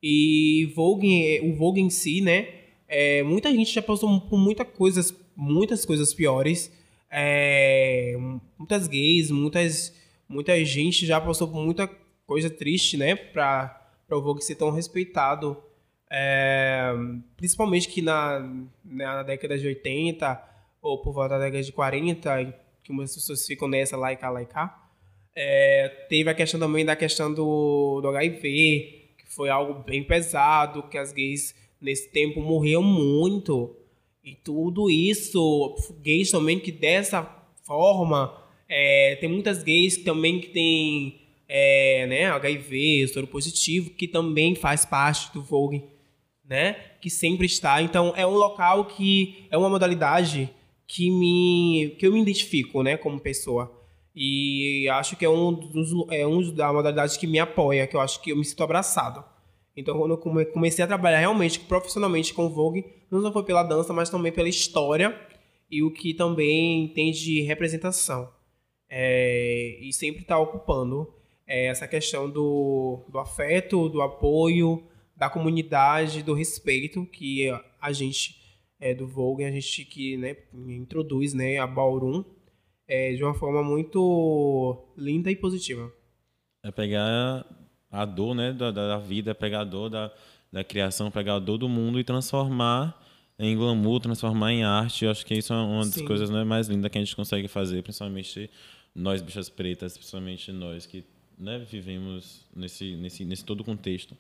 [0.02, 2.48] E Vogue, o Vogue em si, né?
[2.88, 6.72] É, muita gente já passou por muitas coisas, muitas coisas piores.
[7.10, 8.16] É,
[8.58, 9.96] muitas gays, muitas,
[10.28, 11.88] muita gente já passou por muita
[12.26, 13.16] coisa triste, né?
[13.16, 15.56] Pra, pra o Vogue ser tão respeitado
[16.10, 16.92] É,
[17.38, 18.40] principalmente que na,
[18.84, 20.55] na década de 80
[20.86, 24.30] ou por volta da década de 40, que muitas pessoas ficam nessa lá e cá,
[24.30, 24.88] lá e cá,
[25.36, 30.84] é, teve a questão também da questão do, do HIV, que foi algo bem pesado,
[30.84, 33.76] que as gays nesse tempo morriam muito.
[34.24, 37.24] E tudo isso, gays também que dessa
[37.64, 38.38] forma,
[38.70, 41.20] é, tem muitas gays também que tem
[41.50, 45.84] é, né, HIV, soro positivo, que também faz parte do Vogue,
[46.48, 46.74] né?
[47.02, 47.82] Que sempre está.
[47.82, 50.50] Então é um local que é uma modalidade
[50.88, 53.72] que me que eu me identifico, né, como pessoa.
[54.16, 58.02] E acho que é um dos é um da modalidades que me apoia, que eu
[58.02, 59.24] acho que eu me sinto abraçado.
[59.76, 63.92] Então, quando eu comecei a trabalhar realmente profissionalmente com Vogue, não só foi pela dança,
[63.92, 65.20] mas também pela história
[65.70, 68.30] e o que também tem de representação.
[68.90, 71.14] É, e sempre está ocupando
[71.46, 74.84] é, essa questão do, do afeto, do apoio,
[75.18, 77.50] da comunidade, do respeito que
[77.82, 78.45] a gente
[78.86, 82.24] é, do Vogue, a gente que né, introduz né, a Ballroom
[82.88, 85.92] é, de uma forma muito linda e positiva.
[86.62, 87.44] É pegar
[87.90, 90.14] a dor né, da, da vida, é pegar a dor da,
[90.52, 93.04] da criação, pegar a dor do mundo e transformar
[93.40, 95.06] em glamour, transformar em arte.
[95.06, 96.06] Eu acho que isso é uma das Sim.
[96.06, 98.52] coisas né, mais lindas que a gente consegue fazer, principalmente
[98.94, 101.04] nós, bichas pretas, principalmente nós que
[101.40, 104.16] né, vivemos nesse, nesse, nesse todo contexto,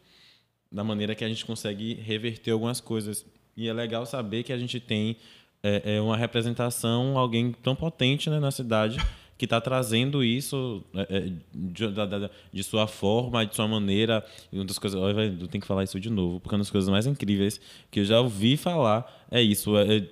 [0.71, 3.23] da maneira que a gente consegue reverter algumas coisas.
[3.57, 5.17] E é legal saber que a gente tem
[5.63, 8.99] é, é uma representação, alguém tão potente né, na cidade
[9.37, 11.19] que está trazendo isso é, é
[11.53, 14.25] de, de, de, sua forma, de sua maneira.
[14.51, 16.89] E uma das coisas, eu tenho que falar isso de novo, porque uma das coisas
[16.89, 19.77] mais incríveis que eu já ouvi falar é isso.
[19.77, 20.07] É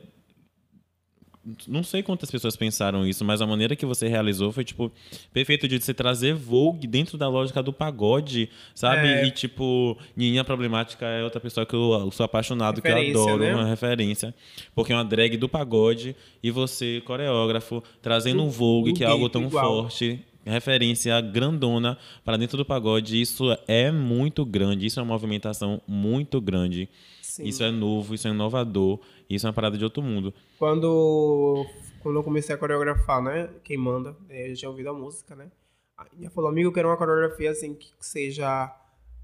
[1.67, 4.91] não sei quantas pessoas pensaram isso, mas a maneira que você realizou foi, tipo,
[5.33, 9.07] perfeito de você trazer Vogue dentro da lógica do pagode, sabe?
[9.07, 9.25] É.
[9.25, 13.55] E, tipo, Ninha Problemática é outra pessoa que eu sou apaixonado, que eu adoro, né?
[13.55, 14.33] uma referência.
[14.73, 19.07] Porque é uma drag do pagode e você, coreógrafo, trazendo do, um Vogue, que é
[19.07, 19.83] algo tão igual.
[19.83, 23.19] forte referência grandona para dentro do pagode.
[23.19, 26.89] Isso é muito grande, isso é uma movimentação muito grande.
[27.21, 27.45] Sim.
[27.45, 30.33] Isso é novo, isso é inovador, isso é uma parada de outro mundo.
[30.59, 31.65] Quando,
[32.01, 33.49] quando eu comecei a coreografar, né?
[33.63, 35.49] Quem manda, eu já tinha ouvido a música, né?
[35.97, 38.75] Aí falou, amigo, eu quero uma coreografia assim que seja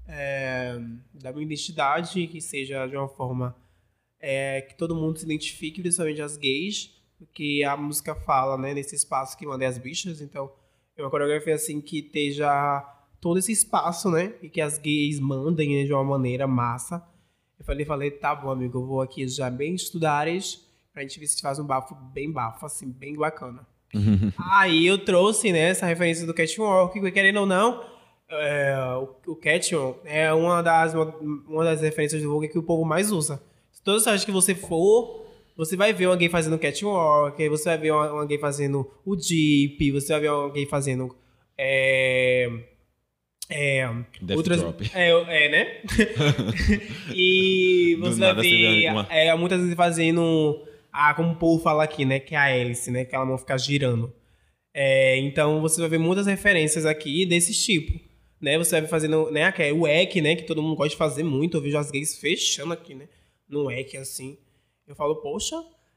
[0.08, 0.78] é,
[1.14, 3.54] da minha identidade, que seja de uma forma
[4.20, 8.94] é, que todo mundo se identifique, principalmente as gays, porque a música fala, né, nesse
[8.94, 10.50] espaço que mandei as bichas, então
[11.00, 12.84] é uma coreografia assim que esteja
[13.20, 17.04] todo esse espaço, né, e que as gays mandem né, de uma maneira massa,
[17.58, 21.26] eu falei, falei, tá bom, amigo, eu vou aqui já bem estudares pra gente ver
[21.26, 23.66] se faz um bafo bem bafo, assim, bem bacana.
[24.52, 27.84] Aí eu trouxe, né, essa referência do catwalk, querendo ou não,
[28.28, 32.84] é, o, o catwalk é uma das, uma das referências do Vogue que o povo
[32.84, 33.42] mais usa.
[33.84, 35.26] Todas as que você for,
[35.60, 40.22] você vai ver alguém fazendo catwalk, você vai ver alguém fazendo o jeep, você vai
[40.22, 41.14] ver alguém fazendo...
[41.58, 42.48] É,
[43.50, 43.86] é,
[44.22, 44.90] Death outras, Drop.
[44.94, 45.82] É, é né?
[47.14, 49.06] e você vai ver uma...
[49.10, 52.18] é, muitas vezes fazendo, ah, como o povo fala aqui, né?
[52.18, 53.04] Que é a hélice, né?
[53.04, 54.10] Que ela não fica girando.
[54.72, 58.00] É, então você vai ver muitas referências aqui desse tipo.
[58.40, 58.56] Né?
[58.56, 59.52] Você vai ver fazendo, né?
[59.58, 60.36] É o EC, né?
[60.36, 61.58] Que todo mundo gosta de fazer muito.
[61.58, 63.08] Eu vejo as gays fechando aqui, né?
[63.46, 64.38] No EC, assim.
[64.90, 65.54] Eu falo, poxa,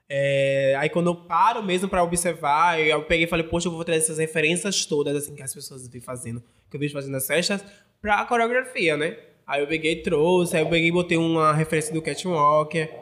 [0.07, 3.83] é, aí quando eu paro mesmo para observar, eu peguei e falei, poxa, eu vou
[3.83, 7.25] trazer essas referências todas, assim, que as pessoas vêm fazendo, que eu vejo fazendo as
[7.25, 7.65] festas,
[7.99, 9.17] pra coreografia, né?
[9.47, 12.93] Aí eu peguei e trouxe, aí eu peguei e botei uma referência do Catwalker,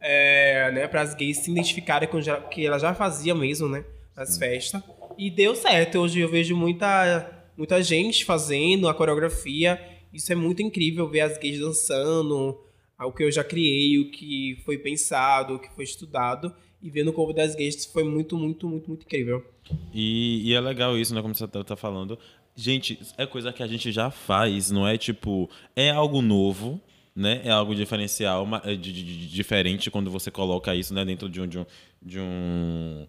[0.00, 3.84] é, né, para as gays se identificarem com já, que ela já fazia mesmo, né,
[4.16, 4.82] nas festas.
[5.18, 9.78] E deu certo, hoje eu vejo muita, muita gente fazendo a coreografia,
[10.14, 12.58] isso é muito incrível ver as gays dançando,
[13.04, 16.54] o que eu já criei, o que foi pensado, o que foi estudado.
[16.82, 19.44] E ver no Corpo das Gays foi muito, muito, muito, muito incrível.
[19.92, 21.22] E, e é legal isso, né?
[21.22, 22.18] Como você tá, tá falando.
[22.54, 25.50] Gente, é coisa que a gente já faz, não é tipo.
[25.74, 26.80] É algo novo,
[27.14, 27.40] né?
[27.44, 31.40] É algo diferencial, é de, de, de, diferente quando você coloca isso né, dentro de
[31.40, 31.46] um.
[31.46, 31.66] De um,
[32.02, 33.06] de, um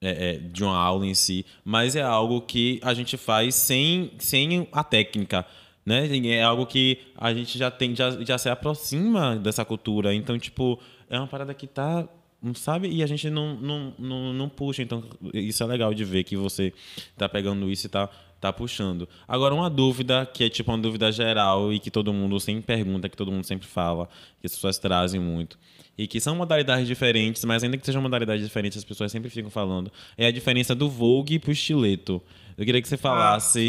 [0.00, 4.12] é, é, de uma aula em si, mas é algo que a gente faz sem,
[4.18, 5.46] sem a técnica
[5.86, 6.08] né?
[6.26, 10.12] É algo que a gente já tem, já, já se aproxima dessa cultura.
[10.12, 12.08] Então, tipo, é uma parada que tá,
[12.42, 12.88] não sabe?
[12.88, 14.82] E a gente não, não, não, não puxa.
[14.82, 16.74] Então, isso é legal de ver que você
[17.16, 19.08] tá pegando isso e tá, tá puxando.
[19.28, 23.08] Agora, uma dúvida que é tipo uma dúvida geral e que todo mundo sempre pergunta,
[23.08, 24.08] que todo mundo sempre fala,
[24.40, 25.56] que as pessoas trazem muito.
[25.96, 29.50] E que são modalidades diferentes, mas ainda que sejam modalidades diferentes, as pessoas sempre ficam
[29.50, 29.90] falando.
[30.18, 32.20] É a diferença do Vogue pro estileto.
[32.56, 33.68] Eu queria que você falasse.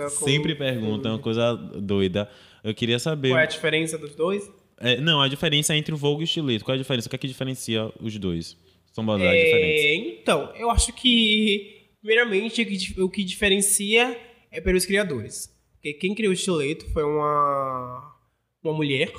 [0.00, 2.28] Ah, sempre pergunta, é uma coisa doida.
[2.62, 3.30] Eu queria saber.
[3.30, 4.50] Qual é a diferença dos dois?
[4.80, 6.64] É, não, a diferença é entre o Vogue e o estileto.
[6.64, 7.06] Qual é a diferença?
[7.06, 8.56] O que é que diferencia os dois?
[8.92, 9.84] São modalidades diferentes.
[9.84, 14.18] É, então, eu acho que, primeiramente, o que, o que diferencia
[14.50, 15.52] é pelos criadores.
[15.74, 18.14] Porque quem criou o estileto foi uma,
[18.62, 19.12] uma mulher,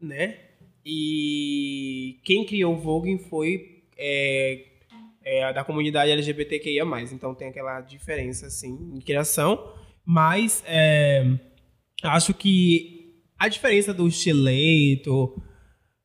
[0.00, 0.38] né?
[0.84, 4.64] E quem criou o Vogue foi é,
[5.24, 6.84] é, da comunidade LGBTQIA+.
[7.12, 9.72] Então tem aquela diferença, assim, em criação.
[10.04, 11.24] Mas é,
[12.02, 15.42] acho que a diferença do estileto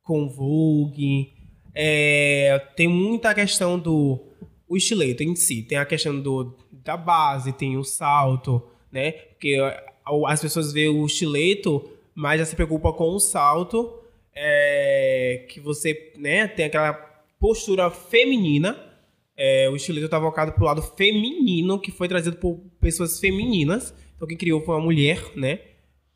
[0.04, 1.34] com Vogue
[1.76, 4.26] é, tem muita questão do
[4.68, 5.64] o estileto em si.
[5.64, 9.12] Tem a questão do, da base, tem o salto, né?
[9.12, 9.58] Porque
[10.28, 14.00] as pessoas veem o estileto, mas já se preocupa com o salto,
[14.36, 16.94] é, que você né, tem aquela
[17.40, 18.89] postura feminina.
[19.42, 23.94] É, o estileto está voltado para o lado feminino, que foi trazido por pessoas femininas.
[24.14, 25.62] Então, quem criou foi uma mulher, né?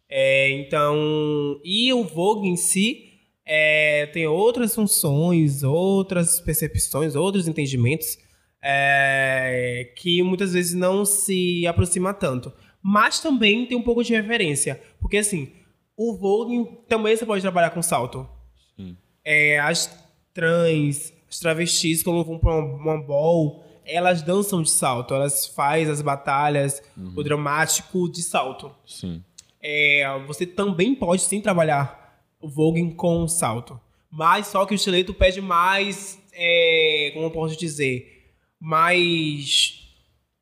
[0.10, 3.14] É, então, e o Vogue em si
[3.46, 8.18] é, tem outras funções, outras percepções, outros entendimentos
[8.62, 12.52] é, que muitas vezes não se aproxima tanto.
[12.82, 14.82] Mas também tem um pouco de referência.
[15.00, 15.50] Porque, assim,
[15.96, 18.28] o Vogue também você pode trabalhar com salto.
[18.76, 18.98] Sim.
[19.24, 19.90] É, as
[20.34, 25.14] trans, as travestis, quando vão para uma, uma ball, elas dançam de salto.
[25.14, 27.14] Elas fazem as batalhas, uhum.
[27.16, 28.72] o dramático de salto.
[28.86, 29.24] Sim.
[29.62, 33.80] É, você também pode sim trabalhar o Vogue com salto.
[34.12, 39.80] Mas só que o estileto pede mais, é, como eu posso dizer, mais,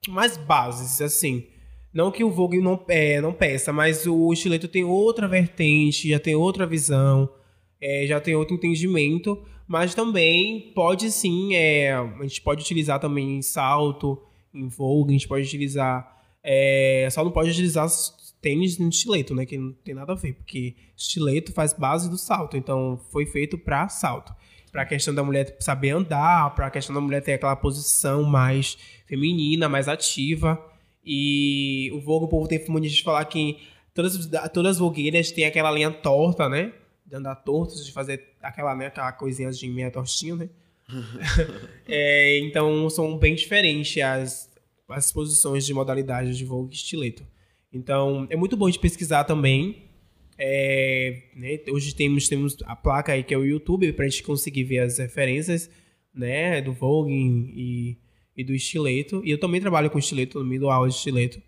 [0.10, 1.47] mais bases, assim.
[1.93, 6.19] Não que o Vogue não, é, não peça, mas o estileto tem outra vertente, já
[6.19, 7.30] tem outra visão,
[7.80, 9.41] é, já tem outro entendimento,
[9.72, 14.22] mas também pode sim, é, a gente pode utilizar também em salto,
[14.54, 16.22] em Vogue, a gente pode utilizar.
[16.44, 17.88] É, só não pode utilizar
[18.42, 19.46] tênis no estileto, né?
[19.46, 23.58] Que não tem nada a ver, porque estileto faz base do salto, então foi feito
[23.58, 24.36] para salto.
[24.74, 28.24] Para a questão da mulher saber andar, para a questão da mulher ter aquela posição
[28.24, 30.62] mais feminina, mais ativa.
[31.02, 33.58] E o Vogue, o povo tem mania de falar que
[33.94, 36.74] todas, todas as vogueiras têm aquela linha torta, né?
[37.12, 40.50] De andar torto, de fazer aquela, né, aquela coisinha de meia tortinha, né?
[41.88, 44.50] é, então são bem diferentes as,
[44.89, 47.28] as posições de modalidades de Vogue e estileto.
[47.71, 49.89] Então é muito bom de pesquisar também.
[50.38, 54.24] É, né, hoje temos, temos a placa aí que é o YouTube para a gente
[54.24, 55.69] conseguir ver as referências
[56.13, 57.97] né, do Vogue e
[58.36, 59.21] e do estileto.
[59.24, 61.41] E eu também trabalho com estileto, no meio do aula de estileto.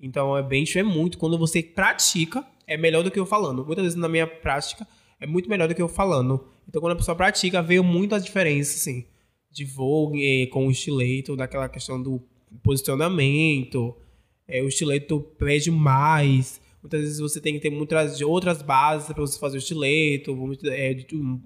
[0.00, 1.18] Então é bem, é muito.
[1.18, 3.64] Quando você pratica, é melhor do que eu falando.
[3.64, 4.86] Muitas vezes na minha prática
[5.20, 6.46] é muito melhor do que eu falando.
[6.68, 9.06] Então quando a pessoa pratica, veio muito a diferença, assim,
[9.50, 12.20] de vogue com o estileto, daquela questão do
[12.62, 13.96] posicionamento.
[14.46, 16.60] É, o estileto pede mais.
[16.82, 20.32] Muitas vezes você tem que ter muitas outras bases para você fazer o estileto.
[20.66, 20.96] É,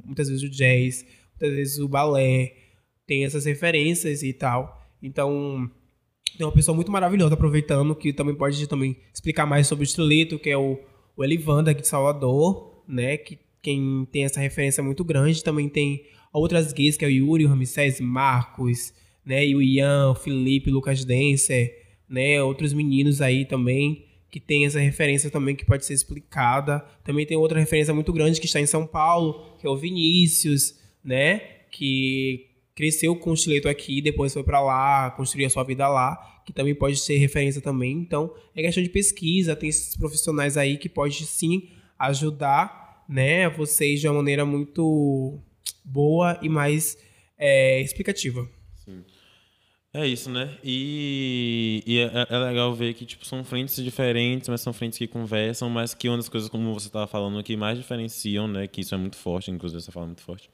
[0.05, 2.55] muitas vezes o jazz, muitas vezes o balé.
[3.07, 4.87] Tem essas referências e tal.
[5.03, 5.71] Então,
[6.37, 10.39] tem uma pessoa muito maravilhosa aproveitando, que também pode também explicar mais sobre o estileto,
[10.39, 10.79] que é o,
[11.17, 13.17] o Elivanda aqui de Salvador, né?
[13.17, 15.43] Que quem tem essa referência muito grande.
[15.43, 18.93] Também tem outras gays, que é o Yuri, o Ramsés, Marcos,
[19.25, 19.47] né?
[19.47, 21.75] E o Ian, o Felipe, o Lucas Denser,
[22.09, 22.43] né?
[22.43, 26.85] Outros meninos aí também que tem essa referência também que pode ser explicada.
[27.03, 30.79] Também tem outra referência muito grande que está em São Paulo, que é o Vinícius,
[31.03, 31.39] né?
[31.71, 36.43] Que cresceu com o estileto aqui, depois foi para lá, construiu a sua vida lá,
[36.47, 37.93] que também pode ser referência também.
[37.93, 44.01] Então, é questão de pesquisa, tem esses profissionais aí que pode sim ajudar, né, vocês
[44.01, 45.41] de uma maneira muito
[45.85, 46.99] boa e mais
[47.39, 48.49] é, explicativa.
[48.85, 49.03] Sim.
[49.93, 50.57] É isso, né?
[50.63, 55.07] E, e é, é, legal ver que tipo, são frentes diferentes, mas são frentes que
[55.07, 58.67] conversam, mas que uma das coisas, como você estava falando, que mais diferenciam, né?
[58.67, 60.51] Que isso é muito forte, inclusive você fala muito forte,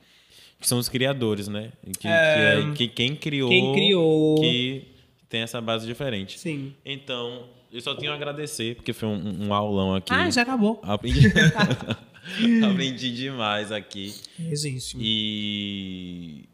[0.61, 1.73] que são os criadores, né?
[1.99, 4.87] Que, é, que, é, que quem criou, quem criou que
[5.29, 6.39] tem essa base diferente.
[6.39, 6.73] Sim.
[6.85, 10.13] Então, eu só tenho a agradecer, porque foi um, um aulão aqui.
[10.15, 10.81] Ah, já acabou.
[12.71, 14.15] Aprendi, demais aqui.
[14.39, 14.97] Existe.
[15.01, 16.45] E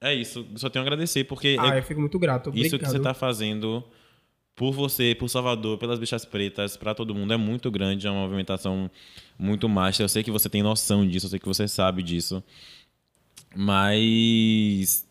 [0.00, 1.56] é isso, só tenho a agradecer, porque.
[1.58, 2.48] Ah, é eu fico muito grato.
[2.48, 2.66] Obrigado.
[2.66, 3.84] Isso que você está fazendo
[4.56, 8.22] por você, por Salvador, pelas bichas pretas, para todo mundo é muito grande, é uma
[8.22, 8.90] movimentação
[9.38, 10.02] muito massa.
[10.02, 12.42] Eu sei que você tem noção disso, eu sei que você sabe disso.
[13.56, 15.06] Mas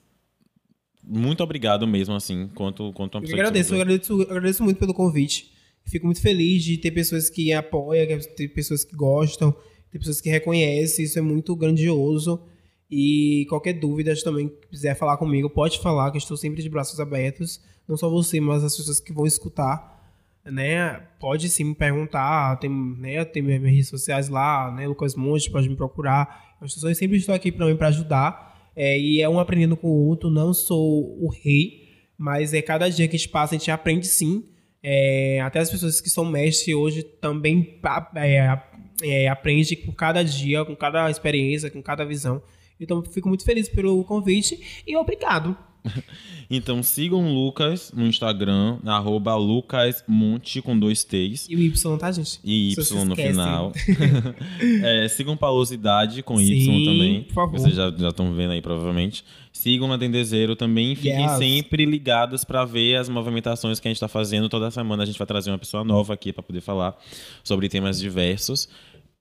[1.04, 3.38] muito obrigado mesmo, assim, quanto, quanto uma pessoa.
[3.38, 5.52] Eu agradeço, eu agradeço, eu agradeço muito pelo convite.
[5.86, 9.56] Fico muito feliz de ter pessoas que apoiam, ter pessoas que gostam,
[9.92, 11.06] ter pessoas que reconhecem.
[11.06, 12.42] Isso é muito grandioso.
[12.90, 17.62] E qualquer dúvida também quiser falar comigo, pode falar, que estou sempre de braços abertos.
[17.88, 20.00] Não só você, mas as pessoas que vão escutar
[20.46, 25.52] né, pode sim me perguntar, tem, né, tem minhas redes sociais lá, né, Lucas Monte,
[25.52, 26.58] pode me procurar.
[26.62, 28.50] Eu sempre estou aqui para para ajudar.
[28.76, 32.88] É, e é um aprendendo com o outro, não sou o rei, mas é cada
[32.90, 34.46] dia que a gente passa, a gente aprende sim.
[34.82, 37.78] É, até as pessoas que são mestres hoje também
[38.16, 38.58] é,
[39.02, 42.42] é, aprendem com cada dia, com cada experiência, com cada visão.
[42.80, 45.58] Então, fico muito feliz pelo convite e obrigado.
[46.50, 51.48] então sigam o Lucas no Instagram, arroba lucasmonte com dois T's.
[51.50, 52.40] E o Y, tá, gente?
[52.44, 53.74] E Y no final.
[54.84, 57.24] é, sigam Palosidade com Sim, Y também.
[57.24, 57.60] Por favor.
[57.60, 59.24] Vocês já estão vendo aí, provavelmente.
[59.52, 60.96] Sigam na Dendezeiro também.
[60.96, 61.38] Fiquem yes.
[61.38, 64.48] sempre ligados para ver as movimentações que a gente está fazendo.
[64.48, 66.98] Toda semana a gente vai trazer uma pessoa nova aqui para poder falar
[67.44, 68.70] sobre temas diversos.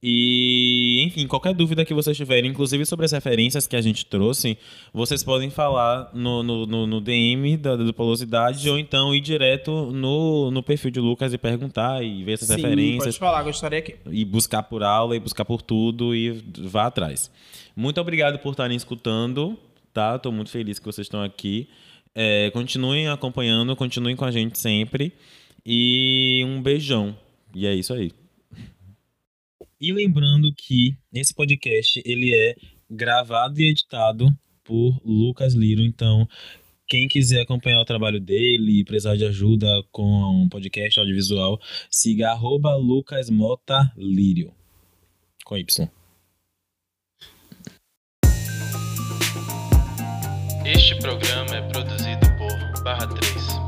[0.00, 4.56] E, enfim, qualquer dúvida que vocês tiverem, inclusive sobre as referências que a gente trouxe,
[4.94, 10.52] vocês podem falar no, no, no, no DM da Dupolosidade ou então ir direto no,
[10.52, 13.04] no perfil de Lucas e perguntar e ver essas Sim, referências.
[13.04, 13.96] Pode falar, gostaria aqui.
[14.08, 17.28] E buscar por aula e buscar por tudo e vá atrás.
[17.74, 19.58] Muito obrigado por estarem escutando,
[19.92, 20.14] tá?
[20.14, 21.68] Estou muito feliz que vocês estão aqui.
[22.14, 25.12] É, continuem acompanhando, continuem com a gente sempre.
[25.66, 27.16] E um beijão.
[27.52, 28.12] E é isso aí.
[29.80, 32.56] E lembrando que esse podcast ele é
[32.90, 36.28] gravado e editado por Lucas Liro, então
[36.88, 42.30] quem quiser acompanhar o trabalho dele e precisar de ajuda com um podcast audiovisual, siga
[42.30, 44.52] arroba Lucas Mota Lírio.
[45.44, 45.88] Com Y.
[50.66, 53.67] Este programa é produzido por Barra 3.